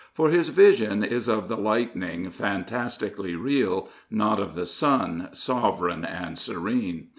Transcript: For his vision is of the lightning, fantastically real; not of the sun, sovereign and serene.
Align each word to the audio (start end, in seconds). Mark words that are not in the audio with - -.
For 0.13 0.31
his 0.31 0.49
vision 0.49 1.03
is 1.03 1.27
of 1.27 1.47
the 1.47 1.55
lightning, 1.55 2.31
fantastically 2.31 3.35
real; 3.35 3.87
not 4.09 4.39
of 4.39 4.55
the 4.55 4.65
sun, 4.65 5.29
sovereign 5.31 6.05
and 6.05 6.39
serene. 6.39 7.09